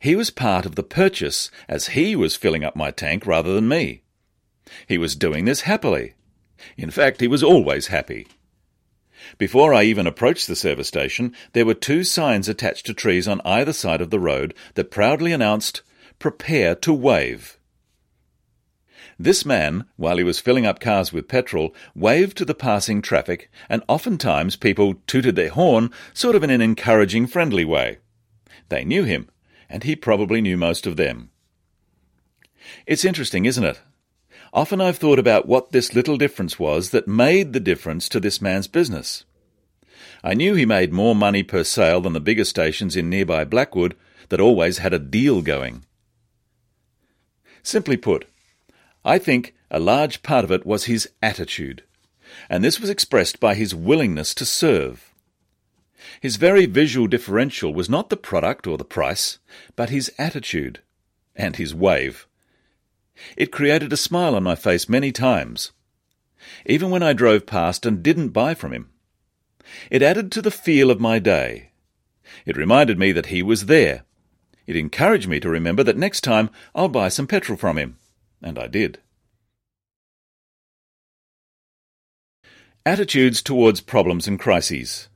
He 0.00 0.14
was 0.14 0.30
part 0.30 0.66
of 0.66 0.74
the 0.74 0.82
purchase 0.82 1.50
as 1.68 1.88
he 1.88 2.14
was 2.14 2.36
filling 2.36 2.64
up 2.64 2.76
my 2.76 2.90
tank 2.90 3.26
rather 3.26 3.54
than 3.54 3.68
me. 3.68 4.02
He 4.86 4.98
was 4.98 5.16
doing 5.16 5.44
this 5.44 5.62
happily. 5.62 6.14
In 6.76 6.90
fact, 6.90 7.20
he 7.20 7.28
was 7.28 7.42
always 7.42 7.88
happy. 7.88 8.26
Before 9.38 9.74
I 9.74 9.84
even 9.84 10.06
approached 10.06 10.46
the 10.46 10.56
service 10.56 10.88
station, 10.88 11.34
there 11.52 11.66
were 11.66 11.74
two 11.74 12.04
signs 12.04 12.48
attached 12.48 12.86
to 12.86 12.94
trees 12.94 13.26
on 13.26 13.40
either 13.44 13.72
side 13.72 14.00
of 14.00 14.10
the 14.10 14.20
road 14.20 14.54
that 14.74 14.90
proudly 14.90 15.32
announced, 15.32 15.82
Prepare 16.18 16.74
to 16.76 16.92
wave. 16.92 17.58
This 19.18 19.44
man, 19.44 19.86
while 19.96 20.16
he 20.16 20.24
was 20.24 20.40
filling 20.40 20.66
up 20.66 20.80
cars 20.80 21.12
with 21.12 21.28
petrol, 21.28 21.74
waved 21.94 22.36
to 22.38 22.44
the 22.44 22.54
passing 22.54 23.02
traffic, 23.02 23.50
and 23.68 23.82
oftentimes 23.88 24.56
people 24.56 24.94
tooted 25.06 25.36
their 25.36 25.50
horn 25.50 25.90
sort 26.12 26.34
of 26.34 26.42
in 26.42 26.50
an 26.50 26.60
encouraging, 26.60 27.26
friendly 27.26 27.64
way. 27.64 27.98
They 28.68 28.84
knew 28.84 29.04
him, 29.04 29.28
and 29.68 29.84
he 29.84 29.96
probably 29.96 30.40
knew 30.40 30.56
most 30.56 30.86
of 30.86 30.96
them. 30.96 31.30
It's 32.86 33.04
interesting, 33.04 33.44
isn't 33.44 33.64
it? 33.64 33.80
Often 34.52 34.82
I've 34.82 34.98
thought 34.98 35.18
about 35.18 35.46
what 35.46 35.72
this 35.72 35.94
little 35.94 36.18
difference 36.18 36.58
was 36.58 36.90
that 36.90 37.08
made 37.08 37.52
the 37.52 37.60
difference 37.60 38.08
to 38.10 38.20
this 38.20 38.42
man's 38.42 38.68
business. 38.68 39.24
I 40.22 40.34
knew 40.34 40.54
he 40.54 40.66
made 40.66 40.92
more 40.92 41.14
money 41.14 41.42
per 41.42 41.64
sale 41.64 42.02
than 42.02 42.12
the 42.12 42.20
bigger 42.20 42.44
stations 42.44 42.94
in 42.94 43.08
nearby 43.08 43.44
Blackwood 43.44 43.96
that 44.28 44.40
always 44.40 44.78
had 44.78 44.92
a 44.92 44.98
deal 44.98 45.40
going. 45.40 45.84
Simply 47.62 47.96
put, 47.96 48.26
I 49.04 49.18
think 49.18 49.54
a 49.70 49.80
large 49.80 50.22
part 50.22 50.44
of 50.44 50.50
it 50.50 50.66
was 50.66 50.84
his 50.84 51.08
attitude, 51.22 51.82
and 52.50 52.62
this 52.62 52.78
was 52.78 52.90
expressed 52.90 53.40
by 53.40 53.54
his 53.54 53.74
willingness 53.74 54.34
to 54.34 54.44
serve. 54.44 55.14
His 56.20 56.36
very 56.36 56.66
visual 56.66 57.06
differential 57.06 57.72
was 57.72 57.88
not 57.88 58.10
the 58.10 58.16
product 58.16 58.66
or 58.66 58.76
the 58.76 58.84
price, 58.84 59.38
but 59.76 59.90
his 59.90 60.12
attitude 60.18 60.80
and 61.34 61.56
his 61.56 61.74
wave. 61.74 62.26
It 63.36 63.52
created 63.52 63.92
a 63.92 63.96
smile 63.96 64.34
on 64.34 64.42
my 64.42 64.54
face 64.54 64.88
many 64.88 65.12
times, 65.12 65.72
even 66.66 66.90
when 66.90 67.02
I 67.02 67.12
drove 67.12 67.46
past 67.46 67.86
and 67.86 68.02
didn't 68.02 68.30
buy 68.30 68.54
from 68.54 68.72
him. 68.72 68.90
It 69.90 70.02
added 70.02 70.32
to 70.32 70.42
the 70.42 70.50
feel 70.50 70.90
of 70.90 71.00
my 71.00 71.18
day. 71.18 71.70
It 72.46 72.56
reminded 72.56 72.98
me 72.98 73.12
that 73.12 73.26
he 73.26 73.42
was 73.42 73.66
there. 73.66 74.04
It 74.66 74.76
encouraged 74.76 75.28
me 75.28 75.40
to 75.40 75.48
remember 75.48 75.82
that 75.82 75.96
next 75.96 76.22
time 76.22 76.50
I'll 76.74 76.88
buy 76.88 77.08
some 77.08 77.26
petrol 77.26 77.58
from 77.58 77.78
him. 77.78 77.98
And 78.42 78.58
I 78.58 78.66
did. 78.66 78.98
Attitudes 82.84 83.42
towards 83.42 83.80
problems 83.80 84.26
and 84.26 84.40
crises. 84.40 85.08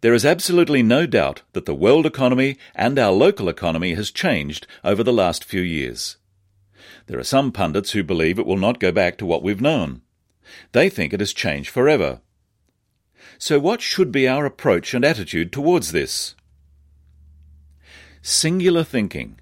There 0.00 0.14
is 0.14 0.26
absolutely 0.26 0.82
no 0.82 1.06
doubt 1.06 1.42
that 1.52 1.64
the 1.64 1.74
world 1.74 2.04
economy 2.06 2.58
and 2.74 2.98
our 2.98 3.12
local 3.12 3.48
economy 3.48 3.94
has 3.94 4.10
changed 4.10 4.66
over 4.82 5.02
the 5.02 5.12
last 5.12 5.44
few 5.44 5.62
years. 5.62 6.16
There 7.06 7.18
are 7.18 7.24
some 7.24 7.52
pundits 7.52 7.92
who 7.92 8.02
believe 8.02 8.38
it 8.38 8.46
will 8.46 8.56
not 8.56 8.80
go 8.80 8.90
back 8.90 9.18
to 9.18 9.26
what 9.26 9.42
we've 9.42 9.60
known. 9.60 10.02
They 10.72 10.88
think 10.88 11.12
it 11.12 11.20
has 11.20 11.32
changed 11.32 11.70
forever. 11.70 12.20
So, 13.38 13.58
what 13.58 13.80
should 13.80 14.12
be 14.12 14.28
our 14.28 14.46
approach 14.46 14.94
and 14.94 15.04
attitude 15.04 15.52
towards 15.52 15.92
this? 15.92 16.34
Singular 18.22 18.84
thinking. 18.84 19.40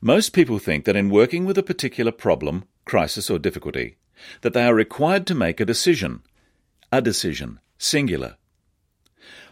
Most 0.00 0.32
people 0.32 0.58
think 0.58 0.84
that 0.84 0.96
in 0.96 1.10
working 1.10 1.44
with 1.44 1.58
a 1.58 1.62
particular 1.62 2.12
problem, 2.12 2.64
crisis, 2.84 3.30
or 3.30 3.38
difficulty, 3.38 3.96
that 4.40 4.54
they 4.54 4.64
are 4.64 4.74
required 4.74 5.26
to 5.26 5.34
make 5.34 5.60
a 5.60 5.64
decision. 5.64 6.22
A 6.92 7.00
decision, 7.00 7.60
singular. 7.78 8.36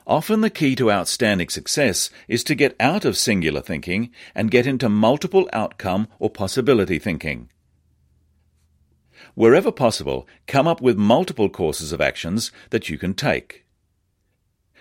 Often 0.08 0.40
the 0.40 0.48
key 0.48 0.74
to 0.76 0.90
outstanding 0.90 1.50
success 1.50 2.08
is 2.28 2.42
to 2.44 2.54
get 2.54 2.74
out 2.80 3.04
of 3.04 3.18
singular 3.18 3.60
thinking 3.60 4.10
and 4.34 4.50
get 4.50 4.66
into 4.66 4.88
multiple 4.88 5.50
outcome 5.52 6.08
or 6.18 6.30
possibility 6.30 6.98
thinking. 6.98 7.50
Wherever 9.34 9.70
possible, 9.70 10.26
come 10.46 10.66
up 10.66 10.80
with 10.80 10.96
multiple 10.96 11.50
courses 11.50 11.92
of 11.92 12.00
actions 12.00 12.50
that 12.70 12.88
you 12.88 12.96
can 12.96 13.12
take. 13.12 13.66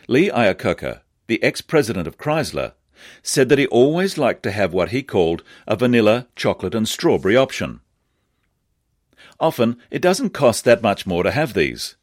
Lee 0.08 0.30
Iacocca, 0.30 1.02
the 1.28 1.44
ex-president 1.44 2.08
of 2.08 2.18
Chrysler, 2.18 2.72
said 3.22 3.50
that 3.50 3.60
he 3.60 3.68
always 3.68 4.18
liked 4.18 4.44
to 4.44 4.52
have 4.52 4.72
what 4.72 4.90
he 4.90 5.04
called 5.04 5.44
a 5.68 5.76
vanilla, 5.76 6.28
chocolate, 6.38 6.74
and 6.74 6.88
strawberry 6.88 7.36
option. 7.36 7.82
Often, 9.42 9.78
it 9.92 10.02
doesn't 10.02 10.30
cost 10.30 10.64
that 10.64 10.82
much 10.82 11.06
more 11.06 11.24
to 11.24 11.32
have 11.32 11.54
these, 11.54 11.97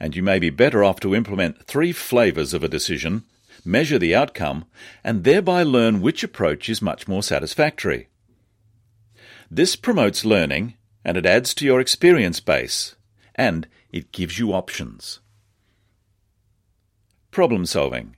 and 0.00 0.16
you 0.16 0.22
may 0.22 0.38
be 0.38 0.50
better 0.50 0.82
off 0.82 0.98
to 1.00 1.14
implement 1.14 1.62
three 1.62 1.92
flavours 1.92 2.54
of 2.54 2.64
a 2.64 2.68
decision, 2.68 3.22
measure 3.64 3.98
the 3.98 4.14
outcome, 4.14 4.64
and 5.04 5.22
thereby 5.24 5.62
learn 5.62 6.00
which 6.00 6.24
approach 6.24 6.70
is 6.70 6.80
much 6.80 7.06
more 7.06 7.22
satisfactory. 7.22 8.08
This 9.50 9.76
promotes 9.76 10.24
learning, 10.24 10.74
and 11.04 11.16
it 11.16 11.26
adds 11.26 11.52
to 11.54 11.66
your 11.66 11.80
experience 11.80 12.40
base, 12.40 12.96
and 13.34 13.68
it 13.92 14.10
gives 14.10 14.38
you 14.38 14.52
options. 14.52 15.20
Problem 17.30 17.66
solving. 17.66 18.16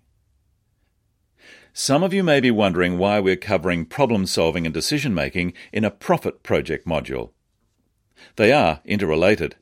Some 1.75 2.03
of 2.03 2.13
you 2.13 2.23
may 2.23 2.39
be 2.39 2.51
wondering 2.51 2.99
why 2.99 3.19
we're 3.19 3.37
covering 3.37 3.87
problem 3.87 4.27
solving 4.27 4.67
and 4.67 4.75
decision 4.75 5.15
making 5.15 5.55
in 5.73 5.85
a 5.85 5.91
profit 5.91 6.43
project 6.43 6.87
module. 6.87 7.31
They 8.37 8.53
are 8.53 8.81
interrelated. 8.85 9.57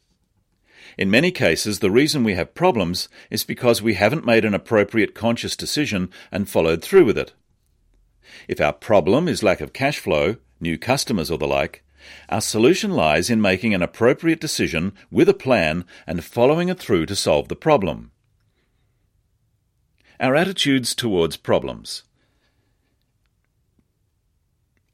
In 1.00 1.10
many 1.10 1.30
cases, 1.30 1.78
the 1.78 1.90
reason 1.90 2.24
we 2.24 2.34
have 2.34 2.54
problems 2.54 3.08
is 3.30 3.42
because 3.42 3.80
we 3.80 3.94
haven't 3.94 4.26
made 4.26 4.44
an 4.44 4.52
appropriate 4.52 5.14
conscious 5.14 5.56
decision 5.56 6.10
and 6.30 6.46
followed 6.46 6.82
through 6.82 7.06
with 7.06 7.16
it. 7.16 7.32
If 8.48 8.60
our 8.60 8.74
problem 8.74 9.26
is 9.26 9.42
lack 9.42 9.62
of 9.62 9.72
cash 9.72 9.98
flow, 9.98 10.36
new 10.60 10.76
customers, 10.76 11.30
or 11.30 11.38
the 11.38 11.46
like, 11.46 11.82
our 12.28 12.42
solution 12.42 12.90
lies 12.90 13.30
in 13.30 13.40
making 13.40 13.72
an 13.72 13.80
appropriate 13.80 14.42
decision 14.42 14.92
with 15.10 15.26
a 15.30 15.34
plan 15.34 15.86
and 16.06 16.22
following 16.22 16.68
it 16.68 16.78
through 16.78 17.06
to 17.06 17.16
solve 17.16 17.48
the 17.48 17.56
problem. 17.56 18.10
Our 20.20 20.36
attitudes 20.36 20.94
towards 20.94 21.38
problems. 21.38 22.02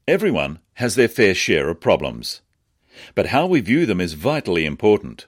Everyone 0.06 0.60
has 0.74 0.94
their 0.94 1.08
fair 1.08 1.34
share 1.34 1.68
of 1.68 1.80
problems, 1.80 2.42
but 3.16 3.26
how 3.26 3.46
we 3.46 3.58
view 3.58 3.86
them 3.86 4.00
is 4.00 4.12
vitally 4.12 4.64
important. 4.64 5.26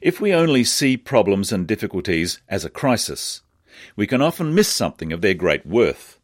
If 0.00 0.20
we 0.20 0.32
only 0.32 0.64
see 0.64 0.96
problems 0.96 1.52
and 1.52 1.66
difficulties 1.66 2.40
as 2.48 2.64
a 2.64 2.70
crisis, 2.70 3.42
we 3.96 4.06
can 4.06 4.22
often 4.22 4.54
miss 4.54 4.68
something 4.68 5.12
of 5.12 5.20
their 5.20 5.34
great 5.34 5.66
worth. 5.66 6.18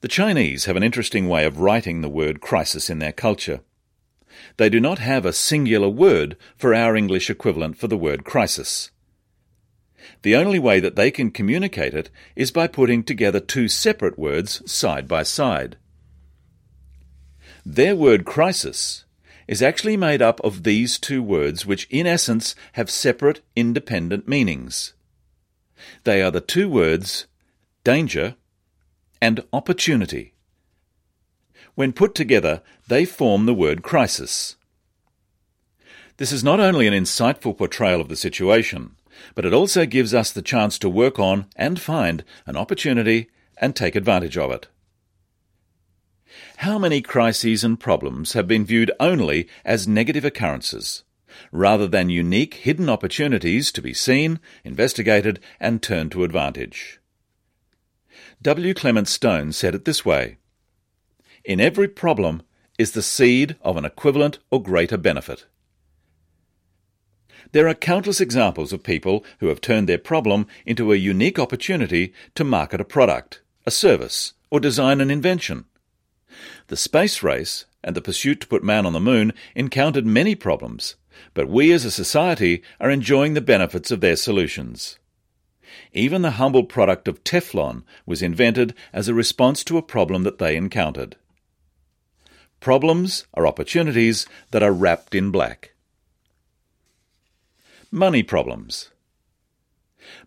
The 0.00 0.08
Chinese 0.08 0.64
have 0.64 0.76
an 0.76 0.82
interesting 0.82 1.28
way 1.28 1.44
of 1.44 1.60
writing 1.60 2.00
the 2.00 2.08
word 2.08 2.40
crisis 2.40 2.88
in 2.88 3.00
their 3.00 3.12
culture. 3.12 3.60
They 4.56 4.70
do 4.70 4.80
not 4.80 4.98
have 4.98 5.26
a 5.26 5.32
singular 5.32 5.88
word 5.88 6.36
for 6.56 6.74
our 6.74 6.96
English 6.96 7.28
equivalent 7.28 7.76
for 7.76 7.88
the 7.88 7.98
word 7.98 8.24
crisis. 8.24 8.90
The 10.22 10.36
only 10.36 10.58
way 10.58 10.80
that 10.80 10.96
they 10.96 11.10
can 11.10 11.30
communicate 11.30 11.92
it 11.92 12.10
is 12.34 12.50
by 12.50 12.66
putting 12.66 13.02
together 13.02 13.40
two 13.40 13.68
separate 13.68 14.18
words 14.18 14.62
side 14.70 15.06
by 15.06 15.22
side. 15.22 15.76
Their 17.66 17.94
word 17.94 18.24
crisis 18.24 19.04
is 19.50 19.60
actually 19.60 19.96
made 19.96 20.22
up 20.22 20.40
of 20.44 20.62
these 20.62 20.96
two 20.96 21.20
words, 21.20 21.66
which 21.66 21.88
in 21.90 22.06
essence 22.06 22.54
have 22.74 22.88
separate, 22.88 23.40
independent 23.56 24.28
meanings. 24.28 24.94
They 26.04 26.22
are 26.22 26.30
the 26.30 26.40
two 26.40 26.70
words 26.70 27.26
danger 27.82 28.36
and 29.20 29.42
opportunity. 29.52 30.34
When 31.74 31.92
put 31.92 32.14
together, 32.14 32.62
they 32.86 33.04
form 33.04 33.46
the 33.46 33.54
word 33.54 33.82
crisis. 33.82 34.54
This 36.18 36.30
is 36.30 36.44
not 36.44 36.60
only 36.60 36.86
an 36.86 36.94
insightful 36.94 37.58
portrayal 37.58 38.00
of 38.00 38.08
the 38.08 38.14
situation, 38.14 38.94
but 39.34 39.44
it 39.44 39.52
also 39.52 39.84
gives 39.84 40.14
us 40.14 40.30
the 40.30 40.42
chance 40.42 40.78
to 40.78 40.88
work 40.88 41.18
on 41.18 41.46
and 41.56 41.80
find 41.80 42.22
an 42.46 42.56
opportunity 42.56 43.28
and 43.56 43.74
take 43.74 43.96
advantage 43.96 44.38
of 44.38 44.52
it. 44.52 44.68
How 46.58 46.78
many 46.78 47.00
crises 47.00 47.64
and 47.64 47.78
problems 47.78 48.34
have 48.34 48.46
been 48.46 48.64
viewed 48.64 48.90
only 49.00 49.48
as 49.64 49.88
negative 49.88 50.24
occurrences, 50.24 51.04
rather 51.52 51.86
than 51.86 52.10
unique 52.10 52.54
hidden 52.54 52.88
opportunities 52.88 53.72
to 53.72 53.82
be 53.82 53.94
seen, 53.94 54.40
investigated, 54.64 55.40
and 55.58 55.82
turned 55.82 56.12
to 56.12 56.24
advantage? 56.24 57.00
W. 58.42 58.74
Clement 58.74 59.08
Stone 59.08 59.52
said 59.52 59.74
it 59.74 59.84
this 59.84 60.04
way 60.04 60.36
In 61.44 61.60
every 61.60 61.88
problem 61.88 62.42
is 62.78 62.92
the 62.92 63.02
seed 63.02 63.56
of 63.62 63.76
an 63.76 63.84
equivalent 63.84 64.38
or 64.50 64.62
greater 64.62 64.96
benefit. 64.96 65.46
There 67.52 67.68
are 67.68 67.74
countless 67.74 68.20
examples 68.20 68.72
of 68.72 68.82
people 68.82 69.24
who 69.38 69.48
have 69.48 69.60
turned 69.60 69.88
their 69.88 69.98
problem 69.98 70.46
into 70.64 70.92
a 70.92 70.96
unique 70.96 71.38
opportunity 71.38 72.12
to 72.34 72.44
market 72.44 72.80
a 72.80 72.84
product, 72.84 73.40
a 73.66 73.70
service, 73.70 74.34
or 74.50 74.60
design 74.60 75.00
an 75.00 75.10
invention. 75.10 75.64
The 76.70 76.76
space 76.76 77.20
race 77.24 77.64
and 77.82 77.96
the 77.96 78.00
pursuit 78.00 78.42
to 78.42 78.46
put 78.46 78.62
man 78.62 78.86
on 78.86 78.92
the 78.92 79.00
moon 79.00 79.32
encountered 79.56 80.06
many 80.06 80.36
problems, 80.36 80.94
but 81.34 81.48
we 81.48 81.72
as 81.72 81.84
a 81.84 81.90
society 81.90 82.62
are 82.78 82.88
enjoying 82.92 83.34
the 83.34 83.40
benefits 83.40 83.90
of 83.90 84.00
their 84.00 84.14
solutions. 84.14 84.96
Even 85.92 86.22
the 86.22 86.38
humble 86.38 86.62
product 86.62 87.08
of 87.08 87.24
Teflon 87.24 87.82
was 88.06 88.22
invented 88.22 88.72
as 88.92 89.08
a 89.08 89.14
response 89.14 89.64
to 89.64 89.78
a 89.78 89.82
problem 89.82 90.22
that 90.22 90.38
they 90.38 90.54
encountered. 90.54 91.16
Problems 92.60 93.26
are 93.34 93.48
opportunities 93.48 94.24
that 94.52 94.62
are 94.62 94.72
wrapped 94.72 95.12
in 95.12 95.32
black. 95.32 95.72
Money 97.90 98.22
problems. 98.22 98.90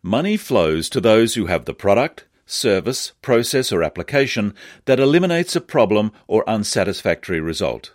Money 0.01 0.35
flows 0.35 0.89
to 0.89 0.99
those 0.99 1.35
who 1.35 1.45
have 1.45 1.63
the 1.63 1.73
product, 1.73 2.25
service, 2.45 3.13
process, 3.21 3.71
or 3.71 3.83
application 3.83 4.53
that 4.85 4.99
eliminates 4.99 5.55
a 5.55 5.61
problem 5.61 6.11
or 6.27 6.47
unsatisfactory 6.49 7.39
result. 7.39 7.93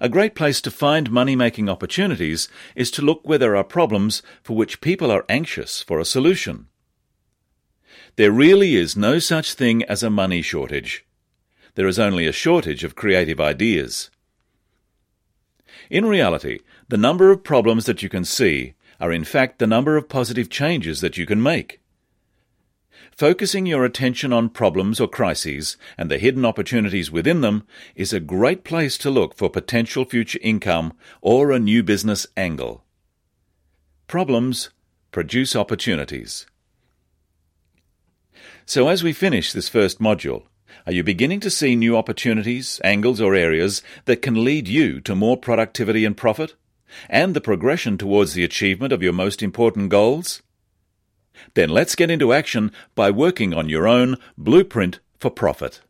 A 0.00 0.08
great 0.08 0.34
place 0.34 0.60
to 0.62 0.70
find 0.70 1.10
money 1.10 1.36
making 1.36 1.68
opportunities 1.68 2.48
is 2.74 2.90
to 2.92 3.02
look 3.02 3.20
where 3.24 3.38
there 3.38 3.56
are 3.56 3.64
problems 3.64 4.22
for 4.42 4.56
which 4.56 4.80
people 4.80 5.10
are 5.10 5.24
anxious 5.28 5.82
for 5.82 5.98
a 6.00 6.04
solution. 6.04 6.68
There 8.16 8.32
really 8.32 8.76
is 8.76 8.96
no 8.96 9.18
such 9.18 9.54
thing 9.54 9.82
as 9.84 10.02
a 10.02 10.10
money 10.10 10.40
shortage. 10.40 11.04
There 11.74 11.88
is 11.88 11.98
only 11.98 12.26
a 12.26 12.32
shortage 12.32 12.84
of 12.84 12.94
creative 12.94 13.40
ideas. 13.40 14.10
In 15.90 16.06
reality, 16.06 16.60
the 16.88 16.96
number 16.96 17.30
of 17.30 17.44
problems 17.44 17.86
that 17.86 18.02
you 18.02 18.08
can 18.08 18.24
see 18.24 18.74
are 19.00 19.12
in 19.12 19.24
fact 19.24 19.58
the 19.58 19.66
number 19.66 19.96
of 19.96 20.08
positive 20.08 20.48
changes 20.48 21.00
that 21.00 21.18
you 21.18 21.26
can 21.26 21.42
make. 21.42 21.80
Focusing 23.16 23.64
your 23.64 23.84
attention 23.84 24.32
on 24.32 24.48
problems 24.48 24.98
or 24.98 25.06
crises 25.06 25.76
and 25.96 26.10
the 26.10 26.18
hidden 26.18 26.44
opportunities 26.44 27.12
within 27.12 27.42
them 27.42 27.64
is 27.94 28.12
a 28.12 28.18
great 28.18 28.64
place 28.64 28.98
to 28.98 29.10
look 29.10 29.36
for 29.36 29.48
potential 29.48 30.04
future 30.04 30.40
income 30.42 30.92
or 31.20 31.52
a 31.52 31.60
new 31.60 31.82
business 31.82 32.26
angle. 32.36 32.84
Problems 34.08 34.70
produce 35.12 35.54
opportunities. 35.54 36.46
So, 38.66 38.88
as 38.88 39.04
we 39.04 39.12
finish 39.12 39.52
this 39.52 39.68
first 39.68 40.00
module, 40.00 40.44
are 40.84 40.92
you 40.92 41.04
beginning 41.04 41.38
to 41.40 41.50
see 41.50 41.76
new 41.76 41.96
opportunities, 41.96 42.80
angles, 42.82 43.20
or 43.20 43.34
areas 43.34 43.80
that 44.06 44.22
can 44.22 44.42
lead 44.42 44.66
you 44.66 45.00
to 45.02 45.14
more 45.14 45.36
productivity 45.36 46.04
and 46.04 46.16
profit, 46.16 46.54
and 47.08 47.34
the 47.34 47.40
progression 47.40 47.96
towards 47.96 48.34
the 48.34 48.44
achievement 48.44 48.92
of 48.92 49.02
your 49.02 49.12
most 49.12 49.42
important 49.42 49.88
goals? 49.88 50.42
Then 51.54 51.68
let's 51.68 51.94
get 51.94 52.10
into 52.10 52.32
action 52.32 52.72
by 52.94 53.10
working 53.10 53.54
on 53.54 53.68
your 53.68 53.86
own 53.86 54.16
blueprint 54.36 55.00
for 55.18 55.30
profit. 55.30 55.80